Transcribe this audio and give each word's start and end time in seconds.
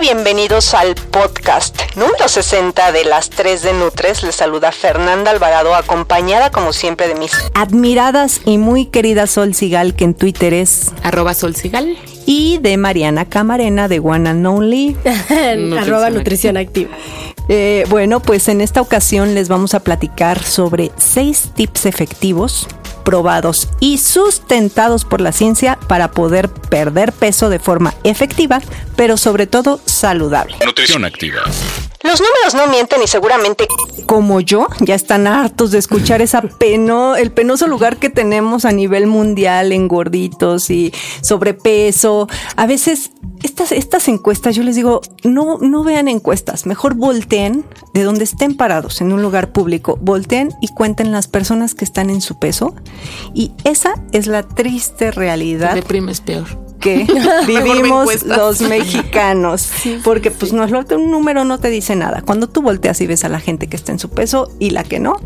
Bienvenidos 0.00 0.72
al 0.72 0.94
podcast 0.94 1.78
número 1.94 2.26
60 2.26 2.90
de 2.90 3.04
las 3.04 3.28
3 3.28 3.62
de 3.62 3.74
Nutres. 3.74 4.22
Les 4.22 4.34
saluda 4.34 4.72
Fernanda 4.72 5.30
Alvarado, 5.30 5.74
acompañada 5.74 6.50
como 6.50 6.72
siempre 6.72 7.06
de 7.06 7.16
mis 7.16 7.32
admiradas 7.52 8.40
y 8.46 8.56
muy 8.56 8.86
querida 8.86 9.26
Sol 9.26 9.54
Sigal, 9.54 9.94
que 9.94 10.04
en 10.04 10.14
Twitter 10.14 10.54
es 10.54 10.90
arroba 11.02 11.34
Sol 11.34 11.54
Sigal. 11.54 11.98
Y 12.24 12.58
de 12.58 12.78
Mariana 12.78 13.26
Camarena 13.26 13.88
de 13.88 14.00
One 14.00 14.30
and 14.30 14.46
Only, 14.46 14.96
arroba 15.78 16.08
Nutrición 16.08 16.56
Activa. 16.56 16.90
Eh, 17.48 17.84
bueno, 17.90 18.20
pues 18.20 18.48
en 18.48 18.62
esta 18.62 18.80
ocasión 18.80 19.34
les 19.34 19.48
vamos 19.48 19.74
a 19.74 19.80
platicar 19.80 20.42
sobre 20.42 20.92
seis 20.96 21.50
tips 21.54 21.84
efectivos 21.84 22.66
probados 23.10 23.68
y 23.80 23.98
sustentados 23.98 25.04
por 25.04 25.20
la 25.20 25.32
ciencia 25.32 25.76
para 25.88 26.12
poder 26.12 26.48
perder 26.48 27.12
peso 27.12 27.50
de 27.50 27.58
forma 27.58 27.92
efectiva, 28.04 28.60
pero 28.94 29.16
sobre 29.16 29.48
todo 29.48 29.80
saludable. 29.84 30.54
Nutrición 30.64 31.04
activa. 31.04 31.42
Los 32.02 32.18
números 32.18 32.54
no 32.54 32.66
mienten 32.66 33.02
y 33.02 33.06
seguramente 33.06 33.68
como 34.06 34.40
yo 34.40 34.66
ya 34.80 34.94
están 34.94 35.26
hartos 35.26 35.70
de 35.70 35.78
escuchar 35.78 36.22
esa 36.22 36.40
peno, 36.40 37.14
el 37.14 37.30
penoso 37.30 37.66
lugar 37.66 37.98
que 37.98 38.08
tenemos 38.08 38.64
a 38.64 38.72
nivel 38.72 39.06
mundial 39.06 39.70
en 39.70 39.86
gorditos 39.86 40.70
y 40.70 40.94
sobrepeso. 41.20 42.26
A 42.56 42.66
veces 42.66 43.10
estas, 43.42 43.72
estas 43.72 44.08
encuestas, 44.08 44.56
yo 44.56 44.62
les 44.62 44.76
digo, 44.76 45.02
no, 45.24 45.58
no 45.58 45.84
vean 45.84 46.08
encuestas, 46.08 46.64
mejor 46.64 46.94
volteen 46.94 47.66
de 47.92 48.02
donde 48.02 48.24
estén 48.24 48.56
parados 48.56 49.02
en 49.02 49.12
un 49.12 49.20
lugar 49.20 49.52
público, 49.52 49.98
volteen 50.00 50.52
y 50.62 50.68
cuenten 50.68 51.12
las 51.12 51.28
personas 51.28 51.74
que 51.74 51.84
están 51.84 52.08
en 52.08 52.22
su 52.22 52.38
peso. 52.38 52.74
Y 53.34 53.52
esa 53.64 53.94
es 54.12 54.26
la 54.26 54.42
triste 54.42 55.10
realidad. 55.10 55.70
Te 55.74 55.82
deprimes 55.82 56.22
peor 56.22 56.69
que 56.80 57.06
vivimos 57.46 58.24
los 58.24 58.60
mexicanos. 58.62 59.70
porque 60.02 60.30
pues 60.30 60.52
no 60.52 60.64
es 60.64 60.70
lo 60.70 60.80
un 60.96 61.10
número 61.10 61.44
no 61.44 61.58
te 61.58 61.68
dice 61.70 61.94
nada. 61.94 62.22
Cuando 62.22 62.48
tú 62.48 62.62
volteas 62.62 63.00
y 63.00 63.06
ves 63.06 63.24
a 63.24 63.28
la 63.28 63.38
gente 63.38 63.68
que 63.68 63.76
está 63.76 63.92
en 63.92 63.98
su 63.98 64.08
peso 64.08 64.50
y 64.58 64.70
la 64.70 64.82
que 64.82 64.98
no, 64.98 65.16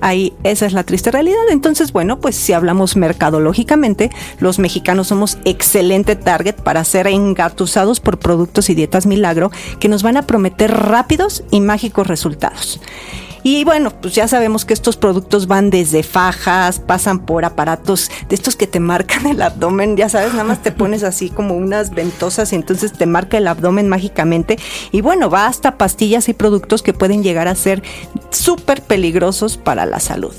ahí 0.00 0.34
esa 0.44 0.66
es 0.66 0.72
la 0.72 0.84
triste 0.84 1.10
realidad. 1.10 1.48
Entonces, 1.50 1.92
bueno, 1.92 2.20
pues 2.20 2.36
si 2.36 2.52
hablamos 2.52 2.96
mercadológicamente, 2.96 4.10
los 4.38 4.58
mexicanos 4.58 5.08
somos 5.08 5.38
excelente 5.44 6.14
target 6.14 6.56
para 6.56 6.84
ser 6.84 7.06
engatusados 7.06 8.00
por 8.00 8.18
productos 8.18 8.70
y 8.70 8.74
dietas 8.74 9.06
milagro 9.06 9.50
que 9.80 9.88
nos 9.88 10.02
van 10.02 10.16
a 10.16 10.26
prometer 10.26 10.70
rápidos 10.72 11.42
y 11.50 11.60
mágicos 11.60 12.06
resultados. 12.06 12.80
Y 13.50 13.64
bueno, 13.64 13.88
pues 13.88 14.14
ya 14.14 14.28
sabemos 14.28 14.66
que 14.66 14.74
estos 14.74 14.98
productos 14.98 15.46
van 15.46 15.70
desde 15.70 16.02
fajas, 16.02 16.80
pasan 16.80 17.20
por 17.20 17.46
aparatos 17.46 18.10
de 18.28 18.34
estos 18.34 18.56
que 18.56 18.66
te 18.66 18.78
marcan 18.78 19.26
el 19.26 19.40
abdomen, 19.40 19.96
ya 19.96 20.10
sabes, 20.10 20.32
nada 20.32 20.44
más 20.44 20.62
te 20.62 20.70
pones 20.80 21.02
así 21.02 21.30
como 21.30 21.54
unas 21.56 21.92
ventosas 21.92 22.52
y 22.52 22.56
entonces 22.56 22.92
te 22.92 23.06
marca 23.06 23.38
el 23.38 23.48
abdomen 23.48 23.88
mágicamente. 23.88 24.58
Y 24.92 25.00
bueno, 25.00 25.30
va 25.30 25.46
hasta 25.46 25.78
pastillas 25.78 26.28
y 26.28 26.34
productos 26.34 26.82
que 26.82 26.92
pueden 26.92 27.22
llegar 27.22 27.48
a 27.48 27.54
ser 27.54 27.82
súper 28.28 28.82
peligrosos 28.82 29.56
para 29.56 29.86
la 29.86 29.98
salud. 29.98 30.34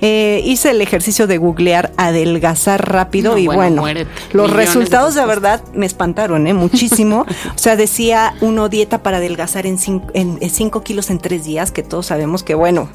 Eh, 0.00 0.42
hice 0.44 0.70
el 0.70 0.80
ejercicio 0.80 1.26
de 1.26 1.38
googlear 1.38 1.92
adelgazar 1.96 2.88
rápido 2.88 3.36
y 3.36 3.46
bueno, 3.46 3.84
los 4.32 4.50
resultados 4.50 5.14
de, 5.14 5.24
verdad 5.26 5.62
me 5.74 5.86
espantaron 5.86 6.46
¿eh? 6.46 6.54
muchísimo. 6.54 7.26
o 7.54 7.58
sea, 7.58 7.76
decía 7.76 8.34
uno 8.40 8.68
dieta 8.68 9.02
para 9.02 9.16
adelgazar 9.16 9.66
en 9.66 9.78
5 9.78 10.82
kilos 10.82 11.10
en 11.10 11.18
3 11.18 11.44
días, 11.44 11.72
que 11.72 11.82
todos 11.82 12.06
sabemos 12.06 12.42
que 12.42 12.54
bueno. 12.54 12.88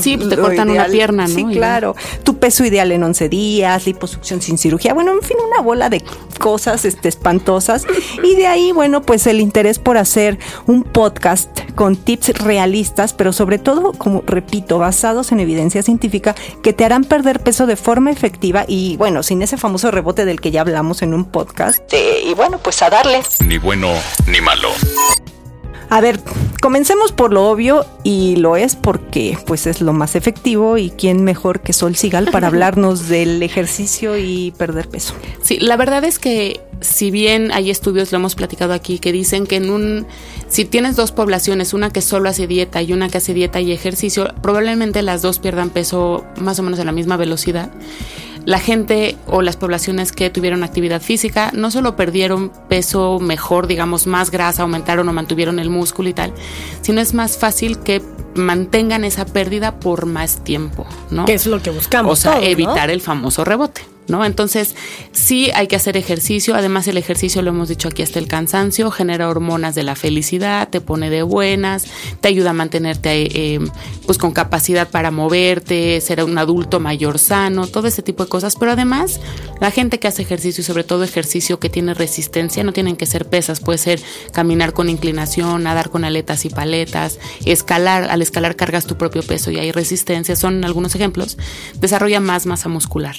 sí, 0.00 0.16
pues 0.16 0.28
te 0.28 0.36
cortan 0.36 0.70
una 0.70 0.86
pierna, 0.86 1.26
¿no? 1.26 1.34
Sí, 1.34 1.44
claro. 1.46 1.96
Tu 2.22 2.36
peso 2.36 2.64
ideal 2.64 2.92
en 2.92 3.02
11 3.02 3.28
días, 3.28 3.86
liposucción 3.86 4.42
sin 4.42 4.58
cirugía, 4.58 4.94
bueno, 4.94 5.12
en 5.12 5.22
fin, 5.22 5.36
una 5.46 5.62
bola 5.62 5.88
de 5.88 6.02
cosas 6.38 6.84
este, 6.84 7.08
espantosas. 7.08 7.86
Y 8.22 8.34
de 8.34 8.46
ahí, 8.46 8.72
bueno, 8.72 9.02
pues 9.02 9.26
el 9.26 9.40
interés 9.40 9.78
por 9.78 9.96
hacer 9.96 10.38
un 10.66 10.82
podcast 10.82 11.48
con 11.74 11.96
tips 11.96 12.38
realistas, 12.38 13.12
pero 13.14 13.32
sobre 13.32 13.58
todo, 13.58 13.92
como 13.92 14.22
repito, 14.26 14.78
basados 14.78 15.32
en 15.32 15.40
evidencia 15.40 15.82
científica 15.82 16.33
que 16.62 16.72
te 16.72 16.84
harán 16.84 17.04
perder 17.04 17.40
peso 17.40 17.66
de 17.66 17.76
forma 17.76 18.10
efectiva 18.10 18.64
y 18.66 18.96
bueno, 18.96 19.22
sin 19.22 19.42
ese 19.42 19.56
famoso 19.56 19.90
rebote 19.90 20.24
del 20.24 20.40
que 20.40 20.50
ya 20.50 20.60
hablamos 20.60 21.02
en 21.02 21.14
un 21.14 21.24
podcast. 21.24 21.80
y 21.92 22.34
bueno, 22.34 22.58
pues 22.58 22.82
a 22.82 22.90
darle. 22.90 23.22
Ni 23.40 23.58
bueno 23.58 23.92
ni 24.26 24.40
malo. 24.40 24.68
A 25.90 26.00
ver, 26.00 26.18
comencemos 26.60 27.12
por 27.12 27.32
lo 27.32 27.48
obvio 27.48 27.86
y 28.02 28.36
lo 28.36 28.56
es 28.56 28.74
porque 28.74 29.38
pues 29.46 29.66
es 29.66 29.80
lo 29.80 29.92
más 29.92 30.16
efectivo 30.16 30.76
y 30.76 30.90
quién 30.90 31.22
mejor 31.22 31.60
que 31.60 31.72
Sol 31.72 31.94
Sigal 31.94 32.30
para 32.30 32.46
hablarnos 32.48 33.08
del 33.08 33.42
ejercicio 33.42 34.18
y 34.18 34.52
perder 34.58 34.88
peso. 34.88 35.14
Sí, 35.42 35.58
la 35.60 35.76
verdad 35.76 36.04
es 36.04 36.18
que 36.18 36.60
si 36.84 37.10
bien 37.10 37.50
hay 37.52 37.70
estudios, 37.70 38.12
lo 38.12 38.16
hemos 38.16 38.34
platicado 38.34 38.72
aquí, 38.72 38.98
que 38.98 39.10
dicen 39.10 39.46
que 39.46 39.56
en 39.56 39.70
un, 39.70 40.06
si 40.48 40.64
tienes 40.64 40.96
dos 40.96 41.12
poblaciones, 41.12 41.74
una 41.74 41.90
que 41.90 42.02
solo 42.02 42.28
hace 42.28 42.46
dieta 42.46 42.82
y 42.82 42.92
una 42.92 43.08
que 43.08 43.18
hace 43.18 43.34
dieta 43.34 43.60
y 43.60 43.72
ejercicio, 43.72 44.32
probablemente 44.42 45.02
las 45.02 45.22
dos 45.22 45.38
pierdan 45.38 45.70
peso 45.70 46.24
más 46.38 46.58
o 46.58 46.62
menos 46.62 46.78
a 46.78 46.84
la 46.84 46.92
misma 46.92 47.16
velocidad. 47.16 47.70
La 48.44 48.58
gente 48.58 49.16
o 49.26 49.40
las 49.40 49.56
poblaciones 49.56 50.12
que 50.12 50.28
tuvieron 50.28 50.62
actividad 50.62 51.00
física 51.00 51.50
no 51.54 51.70
solo 51.70 51.96
perdieron 51.96 52.52
peso 52.68 53.18
mejor, 53.18 53.66
digamos, 53.66 54.06
más 54.06 54.30
grasa, 54.30 54.62
aumentaron 54.62 55.08
o 55.08 55.12
mantuvieron 55.14 55.58
el 55.58 55.70
músculo 55.70 56.10
y 56.10 56.12
tal, 56.12 56.34
sino 56.82 57.00
es 57.00 57.14
más 57.14 57.38
fácil 57.38 57.78
que 57.78 58.02
mantengan 58.34 59.04
esa 59.04 59.24
pérdida 59.24 59.80
por 59.80 60.04
más 60.04 60.44
tiempo, 60.44 60.86
¿no? 61.10 61.24
Que 61.24 61.34
es 61.34 61.46
lo 61.46 61.62
que 61.62 61.70
buscamos. 61.70 62.12
O 62.12 62.16
sea, 62.16 62.42
evitar 62.42 62.90
el 62.90 63.00
famoso 63.00 63.44
rebote. 63.44 63.93
¿No? 64.08 64.24
Entonces, 64.24 64.74
sí 65.12 65.50
hay 65.54 65.66
que 65.66 65.76
hacer 65.76 65.96
ejercicio. 65.96 66.54
Además, 66.54 66.88
el 66.88 66.96
ejercicio, 66.96 67.42
lo 67.42 67.50
hemos 67.50 67.68
dicho 67.68 67.88
aquí 67.88 68.02
hasta 68.02 68.18
el 68.18 68.28
cansancio, 68.28 68.90
genera 68.90 69.28
hormonas 69.28 69.74
de 69.74 69.82
la 69.82 69.94
felicidad, 69.94 70.68
te 70.68 70.80
pone 70.80 71.10
de 71.10 71.22
buenas, 71.22 71.86
te 72.20 72.28
ayuda 72.28 72.50
a 72.50 72.54
mantenerte 72.54 73.54
eh, 73.54 73.60
pues 74.06 74.18
con 74.18 74.32
capacidad 74.32 74.88
para 74.88 75.10
moverte, 75.10 76.00
ser 76.00 76.22
un 76.24 76.38
adulto 76.38 76.80
mayor 76.80 77.18
sano, 77.18 77.66
todo 77.66 77.88
ese 77.88 78.02
tipo 78.02 78.24
de 78.24 78.28
cosas. 78.28 78.56
Pero 78.56 78.72
además, 78.72 79.20
la 79.60 79.70
gente 79.70 79.98
que 79.98 80.08
hace 80.08 80.22
ejercicio 80.22 80.62
y 80.62 80.64
sobre 80.64 80.84
todo 80.84 81.04
ejercicio 81.04 81.58
que 81.58 81.68
tiene 81.68 81.94
resistencia, 81.94 82.64
no 82.64 82.72
tienen 82.72 82.96
que 82.96 83.06
ser 83.06 83.26
pesas, 83.26 83.60
puede 83.60 83.78
ser 83.78 84.00
caminar 84.32 84.72
con 84.72 84.88
inclinación, 84.88 85.62
nadar 85.62 85.90
con 85.90 86.04
aletas 86.04 86.44
y 86.44 86.50
paletas, 86.50 87.18
escalar, 87.44 88.10
al 88.10 88.22
escalar 88.22 88.56
cargas 88.56 88.86
tu 88.86 88.96
propio 88.96 89.22
peso 89.22 89.50
y 89.50 89.58
hay 89.58 89.72
resistencia, 89.72 90.36
son 90.36 90.64
algunos 90.64 90.94
ejemplos, 90.94 91.38
desarrolla 91.80 92.20
más 92.20 92.46
masa 92.46 92.68
muscular. 92.68 93.16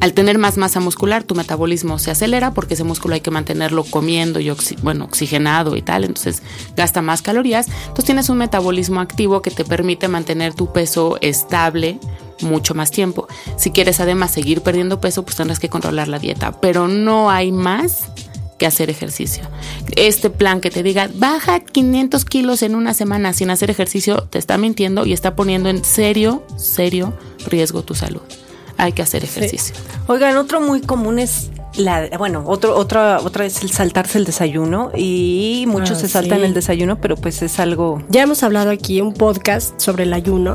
Al 0.00 0.12
tener 0.12 0.38
más 0.38 0.56
masa 0.56 0.80
muscular, 0.80 1.24
tu 1.24 1.34
metabolismo 1.34 1.98
se 1.98 2.10
acelera 2.10 2.52
porque 2.52 2.74
ese 2.74 2.84
músculo 2.84 3.14
hay 3.14 3.20
que 3.20 3.30
mantenerlo 3.30 3.84
comiendo 3.84 4.40
y 4.40 4.52
bueno, 4.82 5.04
oxigenado 5.04 5.76
y 5.76 5.82
tal, 5.82 6.04
entonces 6.04 6.42
gasta 6.76 7.02
más 7.02 7.22
calorías. 7.22 7.68
Entonces 7.68 8.04
tienes 8.04 8.28
un 8.28 8.38
metabolismo 8.38 9.00
activo 9.00 9.42
que 9.42 9.50
te 9.50 9.64
permite 9.64 10.08
mantener 10.08 10.54
tu 10.54 10.72
peso 10.72 11.18
estable 11.20 11.98
mucho 12.40 12.74
más 12.74 12.90
tiempo. 12.90 13.28
Si 13.56 13.70
quieres 13.70 14.00
además 14.00 14.32
seguir 14.32 14.60
perdiendo 14.60 15.00
peso, 15.00 15.24
pues 15.24 15.36
tendrás 15.36 15.58
que 15.58 15.68
controlar 15.68 16.08
la 16.08 16.18
dieta, 16.18 16.60
pero 16.60 16.88
no 16.88 17.30
hay 17.30 17.52
más 17.52 18.08
que 18.58 18.66
hacer 18.66 18.90
ejercicio. 18.90 19.44
Este 19.96 20.30
plan 20.30 20.60
que 20.60 20.70
te 20.70 20.82
diga, 20.82 21.10
baja 21.14 21.60
500 21.60 22.24
kilos 22.24 22.62
en 22.62 22.74
una 22.74 22.94
semana 22.94 23.32
sin 23.32 23.50
hacer 23.50 23.70
ejercicio, 23.70 24.28
te 24.30 24.38
está 24.38 24.58
mintiendo 24.58 25.06
y 25.06 25.12
está 25.12 25.34
poniendo 25.34 25.68
en 25.68 25.84
serio, 25.84 26.44
serio 26.56 27.14
riesgo 27.46 27.82
tu 27.82 27.94
salud 27.94 28.22
hay 28.76 28.92
que 28.92 29.02
hacer 29.02 29.24
ejercicio. 29.24 29.74
Oigan, 30.06 30.36
otro 30.36 30.60
muy 30.60 30.80
común 30.80 31.18
es 31.18 31.50
La, 31.76 32.08
bueno, 32.18 32.44
otro, 32.46 32.76
otra, 32.76 33.18
otra 33.20 33.46
es 33.46 33.62
el 33.62 33.70
saltarse 33.72 34.18
el 34.18 34.24
desayuno 34.24 34.92
y 34.96 35.64
muchos 35.66 35.98
Ah, 35.98 36.00
se 36.02 36.08
saltan 36.08 36.38
sí. 36.38 36.44
el 36.44 36.54
desayuno, 36.54 37.00
pero 37.00 37.16
pues 37.16 37.42
es 37.42 37.58
algo 37.58 38.00
Ya 38.10 38.22
hemos 38.22 38.44
hablado 38.44 38.70
aquí 38.70 39.00
un 39.00 39.12
podcast 39.12 39.80
sobre 39.80 40.04
el 40.04 40.12
ayuno 40.12 40.54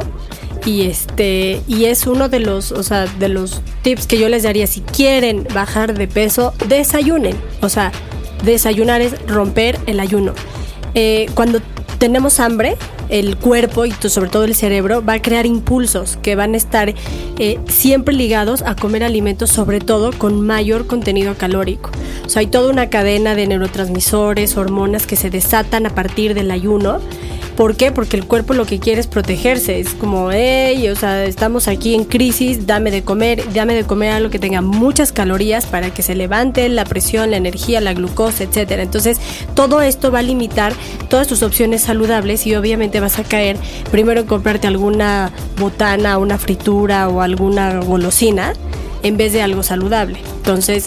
y 0.66 0.84
este 0.84 1.62
y 1.68 1.86
es 1.86 2.08
uno 2.08 2.30
de 2.30 2.40
los, 2.40 2.72
o 2.72 2.84
sea, 2.84 3.06
de 3.06 3.28
los 3.30 3.62
tips 3.82 4.08
que 4.08 4.18
yo 4.18 4.30
les 4.30 4.44
daría 4.44 4.66
si 4.68 4.80
quieren 4.82 5.46
bajar 5.54 5.94
de 5.98 6.08
peso, 6.08 6.54
desayunen. 6.68 7.36
O 7.62 7.68
sea, 7.70 7.92
desayunar 8.46 9.02
es 9.02 9.14
romper 9.28 9.78
el 9.88 10.00
ayuno. 10.00 10.34
Eh, 10.96 11.28
cuando 11.36 11.60
tenemos 11.98 12.40
hambre, 12.40 12.78
el 13.10 13.38
cuerpo 13.38 13.86
y 13.86 13.92
sobre 13.92 14.30
todo 14.30 14.44
el 14.46 14.56
cerebro 14.56 15.04
va 15.04 15.14
a 15.14 15.22
crear 15.22 15.46
impulsos 15.46 16.18
que 16.22 16.36
van 16.36 16.54
a 16.54 16.58
estar 16.58 16.94
eh, 17.38 17.60
siempre 17.68 18.16
ligados 18.16 18.62
a 18.62 18.76
comer 18.76 19.04
alimentos, 19.04 19.50
sobre 19.50 19.80
todo 19.80 20.12
con 20.12 20.46
mayor 20.46 20.88
contenido 20.88 21.36
calórico. 21.36 21.92
O 22.26 22.30
sea, 22.30 22.42
hay 22.42 22.48
toda 22.48 22.72
una 22.72 22.90
cadena 22.90 23.36
de 23.36 23.48
neurotransmisores, 23.48 24.56
hormonas 24.58 25.08
que 25.08 25.16
se 25.16 25.30
desatan 25.30 25.86
a 25.86 25.96
partir 25.96 26.34
del 26.34 26.52
ayuno. 26.52 27.00
¿Por 27.60 27.76
qué? 27.76 27.92
Porque 27.92 28.16
el 28.16 28.24
cuerpo 28.26 28.54
lo 28.54 28.66
que 28.66 28.80
quiere 28.80 29.02
es 29.02 29.08
protegerse. 29.08 29.82
Es 29.82 29.94
como, 29.94 30.32
hey, 30.32 30.88
o 30.88 30.96
sea, 30.96 31.26
estamos 31.26 31.68
aquí 31.68 31.94
en 31.94 32.06
crisis, 32.06 32.66
dame 32.66 32.90
de 32.90 33.04
comer, 33.04 33.52
dame 33.52 33.76
de 33.76 33.84
comer 33.84 34.12
algo 34.12 34.30
que 34.30 34.40
tenga 34.40 34.62
muchas 34.62 35.12
calorías 35.12 35.66
para 35.66 35.94
que 35.94 36.02
se 36.02 36.16
levante 36.16 36.70
la 36.70 36.86
presión, 36.86 37.32
la 37.32 37.36
energía, 37.36 37.82
la 37.82 37.94
glucosa, 37.94 38.46
etcétera. 38.46 38.82
Entonces, 38.82 39.20
todo 39.56 39.82
esto 39.82 40.10
va 40.10 40.20
a 40.20 40.22
limitar 40.22 40.72
todas 41.10 41.28
tus 41.28 41.44
opciones 41.44 41.82
saludables 41.82 42.48
y 42.48 42.56
obviamente 42.56 43.02
vas 43.02 43.20
a 43.20 43.26
caer 43.26 43.58
primero 43.92 44.22
en 44.22 44.28
comprarte 44.28 44.68
alguna 44.68 45.34
botana, 45.58 46.18
una 46.18 46.38
fritura 46.38 47.10
o 47.10 47.20
alguna 47.20 47.82
golosina 47.82 48.54
en 49.04 49.18
vez 49.18 49.34
de 49.34 49.42
algo 49.42 49.64
saludable. 49.64 50.22
Entonces, 50.38 50.86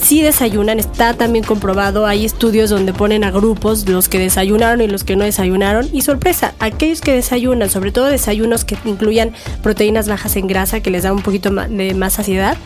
si 0.00 0.22
desayunan, 0.22 0.78
está 0.78 1.14
también 1.14 1.44
comprobado, 1.44 2.06
hay 2.06 2.24
estudios 2.24 2.70
donde 2.70 2.92
ponen 2.92 3.24
a 3.24 3.30
grupos 3.30 3.88
los 3.88 4.08
que 4.08 4.18
desayunaron 4.18 4.80
y 4.80 4.86
los 4.86 5.04
que 5.04 5.16
no 5.16 5.24
desayunaron 5.24 5.88
y 5.92 6.02
sorpresa, 6.02 6.54
aquellos 6.58 7.00
que 7.00 7.12
desayunan, 7.12 7.68
sobre 7.68 7.92
todo 7.92 8.06
desayunos 8.06 8.64
que 8.64 8.76
incluyan 8.84 9.32
proteínas 9.62 10.08
bajas 10.08 10.36
en 10.36 10.46
grasa 10.46 10.80
que 10.80 10.90
les 10.90 11.02
da 11.02 11.12
un 11.12 11.22
poquito 11.22 11.50
de 11.50 11.94
más 11.94 12.14
saciedad, 12.14 12.56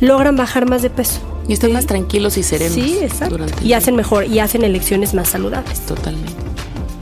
logran 0.00 0.36
bajar 0.36 0.68
más 0.68 0.82
de 0.82 0.90
peso. 0.90 1.20
Y 1.48 1.54
están 1.54 1.72
más 1.72 1.86
tranquilos 1.86 2.36
y 2.36 2.44
serenos. 2.44 2.74
Sí, 2.74 2.98
exacto. 3.02 3.38
Y 3.64 3.72
hacen 3.72 3.96
mejor 3.96 4.26
y 4.26 4.38
hacen 4.38 4.62
elecciones 4.62 5.14
más 5.14 5.30
saludables. 5.30 5.80
Totalmente. 5.80 6.49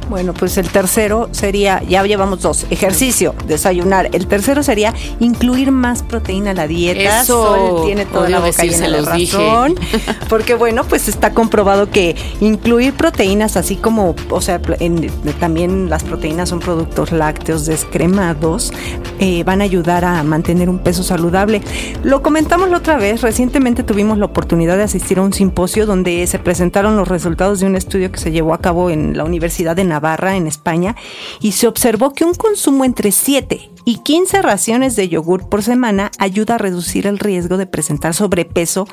Bueno, 0.09 0.33
pues 0.35 0.57
el 0.59 0.69
tercero 0.71 1.29
sería, 1.33 1.83
ya 1.83 2.03
llevamos 2.05 2.41
dos, 2.41 2.67
ejercicio, 2.71 3.35
desayunar. 3.47 4.09
El 4.13 4.27
tercero 4.27 4.63
sería 4.63 4.95
incluir 5.21 5.71
más 5.71 6.03
proteína 6.03 6.53
a 6.53 6.55
la 6.55 6.67
dieta. 6.67 7.21
Eso, 7.23 7.55
Sol 7.55 7.85
tiene 7.87 8.07
toda 8.07 8.29
la 8.29 8.39
boca 8.41 8.63
llena 8.65 8.89
de 8.89 9.03
decírselos, 9.03 9.13
dije. 9.17 9.37
razón. 9.37 9.75
Porque 10.29 10.55
bueno, 10.55 10.85
pues 10.85 11.09
está 11.09 11.33
comprobado 11.35 11.91
que 11.91 12.17
incluir 12.41 12.95
proteínas, 12.95 13.57
así 13.57 13.77
como, 13.77 14.15
o 14.31 14.41
sea, 14.41 14.61
en- 14.81 15.11
también 15.39 15.91
las 15.91 16.05
proteínas 16.05 16.49
son 16.49 16.61
productos 16.61 17.13
lácteos 17.13 17.67
descremados, 17.67 18.73
eh, 19.19 19.43
van 19.45 19.61
a 19.61 19.65
ayudar 19.65 20.05
a 20.05 20.23
mantener 20.23 20.69
un 20.71 20.79
peso 20.79 21.03
saludable. 21.03 21.61
Lo 22.03 22.23
comentamos 22.23 22.71
la 22.71 22.79
otra 22.79 22.97
vez, 22.97 23.21
recientemente 23.21 23.83
tuvimos 23.83 24.19
la 24.19 24.25
oportunidad 24.27 24.77
de 24.77 24.85
asistir 24.85 25.19
a 25.19 25.23
un 25.23 25.33
simposio 25.33 25.85
donde 25.87 26.27
se 26.27 26.39
presentaron 26.39 26.97
los 26.97 27.09
resultados 27.09 27.61
de 27.61 27.67
un 27.67 27.77
estudio 27.77 28.11
que 28.11 28.19
se 28.19 28.31
llevó 28.31 28.55
a 28.55 28.59
cabo 28.59 28.91
en 28.91 29.17
la 29.17 29.25
Universidad 29.25 29.77
de 29.77 29.85
Navarra, 29.85 29.98
en 30.37 30.47
España, 30.47 30.97
y 31.41 31.53
se 31.53 31.67
observó 31.67 32.13
que 32.13 32.25
un 32.25 32.35
consumo 32.35 32.85
entre 32.85 33.13
7 33.13 33.71
y 33.89 33.97
15 34.01 34.43
raciones 34.43 34.97
de 34.97 35.09
yogur 35.09 35.49
por 35.49 35.63
semana 35.63 36.11
ayuda 36.19 36.57
a 36.57 36.59
reducir 36.59 37.07
el 37.07 37.19
riesgo 37.19 37.57
de 37.57 37.65
presentar 37.67 38.13
sobrepeso 38.13 38.87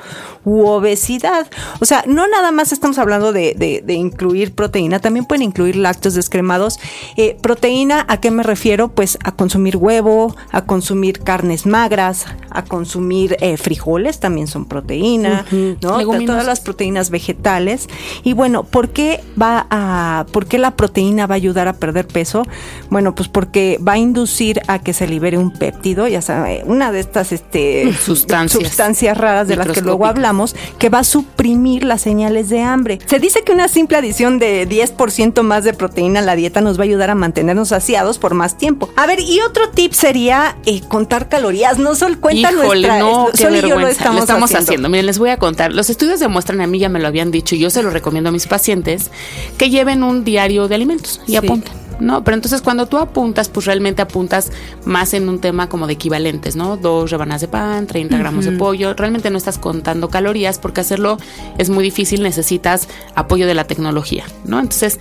u 0.45 0.65
obesidad. 0.68 1.47
O 1.81 1.86
sea, 1.86 2.06
no 2.07 2.30
nada 2.30 2.51
más 2.51 2.71
estamos 2.71 2.97
hablando 2.97 3.33
de, 3.33 3.56
de- 3.57 3.83
de 3.86 3.94
incluir 3.94 4.53
proteína, 4.56 5.00
también 5.00 5.25
pueden 5.25 5.42
incluir 5.42 5.75
lácteos 5.75 6.13
descremados. 6.13 6.80
Eh, 7.18 7.36
proteína, 7.42 8.06
¿a 8.07 8.21
qué 8.21 8.31
me 8.31 8.42
refiero? 8.44 8.88
Pues 8.88 9.18
a 9.25 9.33
consumir 9.33 9.75
huevo, 9.75 10.33
a 10.53 10.62
consumir 10.65 11.19
carnes 11.19 11.65
magras, 11.65 12.25
a 12.50 12.63
consumir 12.63 13.36
eh, 13.41 13.57
frijoles, 13.57 14.21
también 14.21 14.48
son 14.48 14.63
proteína, 14.63 15.45
¿no? 15.81 15.98
Leguminosas. 15.98 16.25
Todas 16.36 16.45
las 16.45 16.59
proteínas 16.62 17.09
vegetales. 17.09 17.89
Y 18.24 18.31
bueno, 18.31 18.63
¿por 18.63 18.89
qué 18.91 19.21
va 19.41 19.68
a, 19.69 20.25
por 20.31 20.45
qué 20.45 20.57
la 20.57 20.71
proteína 20.77 21.27
va 21.27 21.36
a 21.36 21.38
ayudar 21.38 21.68
a 21.68 21.74
perder 21.74 22.07
peso? 22.07 22.44
Bueno, 22.89 23.13
pues 23.13 23.27
porque 23.27 23.77
va 23.86 23.94
a 23.94 23.98
inducir 23.98 24.62
a 24.68 24.84
que 24.85 24.93
se 24.93 25.05
libere 25.07 25.37
un 25.37 25.51
péptido, 25.51 26.07
ya 26.07 26.21
sabe, 26.21 26.63
una 26.65 26.93
de 26.93 27.01
estas 27.01 27.33
este, 27.33 27.91
Sustancias. 27.93 28.63
sustancias 28.63 29.17
raras 29.17 29.49
de 29.49 29.57
las 29.57 29.67
que 29.67 29.81
luego 29.81 30.05
hablamos, 30.05 30.55
que 30.79 30.87
va 30.87 30.99
a 30.99 31.03
suprimir 31.03 31.83
las 31.83 32.01
señales 32.01 32.47
de 32.47 32.61
hambre. 32.61 32.99
Se 33.05 33.19
dice 33.19 33.41
que 33.43 33.51
una 33.51 33.67
simple 33.67 33.97
adición 33.97 34.39
de 34.39 34.69
10% 34.69 35.41
más 35.41 35.63
de 35.65 35.73
proteína 35.73 36.19
a 36.19 36.23
la 36.23 36.35
dieta 36.37 36.61
nos 36.61 36.77
va 36.77 36.83
a 36.83 36.85
ayudar 36.85 37.09
a 37.09 37.15
mantenernos 37.15 37.69
saciados 37.69 38.19
por 38.19 38.33
más 38.35 38.57
tiempo. 38.57 38.89
A 38.95 39.05
ver, 39.07 39.19
y 39.19 39.41
otro 39.41 39.69
tip 39.71 39.91
sería 39.93 40.55
eh, 40.65 40.81
contar 40.88 41.27
calorías. 41.27 41.79
No 41.79 41.95
sol 41.95 42.19
cuenta 42.19 42.51
Híjole, 42.51 42.88
nuestra. 42.88 42.99
no, 42.99 43.27
qué 43.31 43.38
Sol 43.38 43.55
y 43.55 43.61
yo 43.61 43.79
lo 43.79 43.88
estamos, 43.88 44.21
estamos 44.21 44.49
haciendo. 44.51 44.63
haciendo. 44.65 44.89
Miren, 44.89 45.07
les 45.07 45.17
voy 45.19 45.31
a 45.31 45.38
contar. 45.38 45.73
Los 45.73 45.89
estudios 45.89 46.19
demuestran, 46.19 46.61
a 46.61 46.67
mí 46.67 46.77
ya 46.77 46.89
me 46.89 46.99
lo 46.99 47.07
habían 47.07 47.31
dicho, 47.31 47.55
y 47.55 47.59
yo 47.59 47.71
se 47.71 47.81
lo 47.81 47.89
recomiendo 47.89 48.29
a 48.29 48.31
mis 48.31 48.45
pacientes, 48.45 49.09
que 49.57 49.71
lleven 49.71 50.03
un 50.03 50.23
diario 50.23 50.67
de 50.67 50.75
alimentos 50.75 51.21
y 51.25 51.31
Sí. 51.31 51.38
apunten. 51.38 51.73
No, 52.00 52.24
pero 52.24 52.36
entonces 52.36 52.62
cuando 52.62 52.88
tú 52.88 52.97
apuntas, 52.97 53.50
pues 53.50 53.65
realmente 53.65 54.01
apuntas 54.01 54.51
más 54.86 55.13
en 55.13 55.30
un 55.30 55.39
tema 55.39 55.69
como 55.69 55.88
de 55.88 55.94
equivalentes, 55.94 56.56
¿no? 56.56 56.77
Dos 56.77 57.12
rebanadas 57.12 57.42
de 57.42 57.47
pan, 57.47 57.88
30 57.88 58.18
gramos 58.18 58.45
de 58.45 58.51
pollo. 58.51 58.94
Realmente 58.94 59.30
no 59.30 59.38
estás 59.38 59.57
contando 59.57 60.09
calorías 60.09 60.59
porque 60.59 60.81
hacerlo 60.81 61.18
es 61.57 61.69
muy 61.69 61.83
difícil, 61.83 62.24
necesitas 62.24 62.88
apoyo 63.15 63.47
de 63.47 63.53
la 63.53 63.65
tecnología, 63.65 64.25
¿no? 64.45 64.59
Entonces, 64.59 65.00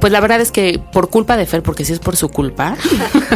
pues 0.00 0.12
la 0.12 0.20
verdad 0.20 0.40
es 0.40 0.50
que 0.52 0.80
por 0.92 1.08
culpa 1.10 1.36
de 1.36 1.46
Fer, 1.46 1.62
porque 1.62 1.84
sí 1.84 1.92
es 1.92 1.98
por 1.98 2.16
su 2.16 2.28
culpa, 2.28 2.76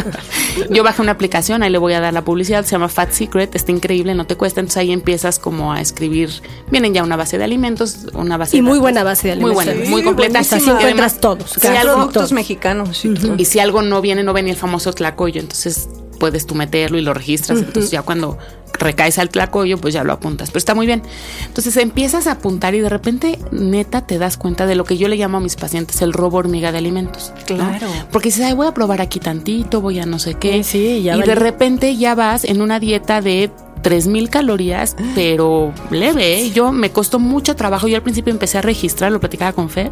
yo 0.69 0.83
bajé 0.83 1.01
una 1.01 1.11
aplicación, 1.11 1.63
ahí 1.63 1.69
le 1.69 1.77
voy 1.77 1.93
a 1.93 1.99
dar 1.99 2.13
la 2.13 2.23
publicidad, 2.23 2.63
se 2.65 2.71
llama 2.71 2.87
Fat 2.89 3.11
Secret, 3.11 3.55
está 3.55 3.71
increíble, 3.71 4.13
no 4.15 4.25
te 4.25 4.35
cuesta, 4.35 4.59
entonces 4.59 4.77
ahí 4.77 4.91
empiezas 4.91 5.39
como 5.39 5.73
a 5.73 5.81
escribir, 5.81 6.29
vienen 6.69 6.93
ya 6.93 7.03
una 7.03 7.15
base 7.15 7.37
de 7.37 7.43
alimentos, 7.43 8.07
una 8.13 8.37
base 8.37 8.57
Y 8.57 8.59
de 8.59 8.63
muy 8.63 8.71
datos. 8.73 8.81
buena 8.81 9.03
base 9.03 9.27
de 9.29 9.35
Muy 9.37 9.51
alimentos. 9.51 9.65
buena, 9.73 9.85
Sí, 9.85 9.91
muy 9.91 10.03
completa. 10.03 10.39
Así 10.39 10.69
encuentras 10.69 11.19
todos. 11.19 11.49
Si 11.51 11.59
Claro, 11.59 11.79
algo, 11.79 11.93
productos 11.95 12.31
mexicanos. 12.31 13.03
y 13.05 13.45
si 13.45 13.59
algo 13.59 13.81
no 13.81 14.01
viene, 14.01 14.23
no 14.23 14.33
viene 14.33 14.51
el 14.51 14.57
famoso 14.57 14.93
tlacoyo, 14.93 15.39
entonces 15.41 15.89
puedes 16.21 16.45
tú 16.45 16.53
meterlo 16.53 16.99
y 16.99 17.01
lo 17.01 17.15
registras, 17.15 17.57
entonces 17.57 17.89
ya 17.89 18.03
cuando 18.03 18.37
recaes 18.77 19.17
al 19.17 19.29
tlacoyo, 19.29 19.79
pues 19.79 19.91
ya 19.91 20.03
lo 20.03 20.13
apuntas, 20.13 20.51
pero 20.51 20.59
está 20.59 20.75
muy 20.75 20.85
bien. 20.85 21.01
Entonces 21.47 21.75
empiezas 21.77 22.27
a 22.27 22.33
apuntar 22.33 22.75
y 22.75 22.79
de 22.79 22.89
repente, 22.89 23.39
neta, 23.51 24.05
te 24.05 24.19
das 24.19 24.37
cuenta 24.37 24.67
de 24.67 24.75
lo 24.75 24.83
que 24.83 24.97
yo 24.97 25.07
le 25.07 25.15
llamo 25.15 25.37
a 25.37 25.41
mis 25.41 25.55
pacientes 25.55 25.99
el 26.03 26.13
robo 26.13 26.37
hormiga 26.37 26.71
de 26.71 26.77
alimentos. 26.77 27.33
¿no? 27.49 27.55
Claro. 27.55 27.87
Porque 28.11 28.29
dices, 28.29 28.45
"Ay, 28.45 28.53
voy 28.53 28.67
a 28.67 28.73
probar 28.75 29.01
aquí 29.01 29.19
tantito, 29.19 29.81
voy 29.81 29.99
a 29.99 30.05
no 30.05 30.19
sé 30.19 30.35
qué. 30.35 30.63
Sí, 30.63 30.97
sí, 30.97 31.01
ya 31.01 31.17
y 31.17 31.23
de 31.23 31.33
repente 31.33 31.97
ya 31.97 32.13
vas 32.13 32.45
en 32.45 32.61
una 32.61 32.79
dieta 32.79 33.19
de 33.19 33.49
3000 33.81 34.29
calorías, 34.29 34.95
pero 35.15 35.73
leve. 35.89 36.39
¿eh? 36.41 36.51
Yo 36.51 36.71
me 36.71 36.91
costó 36.91 37.19
mucho 37.19 37.55
trabajo. 37.55 37.87
Yo 37.87 37.95
al 37.95 38.03
principio 38.03 38.31
empecé 38.31 38.57
a 38.57 38.61
registrar, 38.61 39.11
lo 39.11 39.19
platicaba 39.19 39.53
con 39.53 39.69
Fer. 39.69 39.91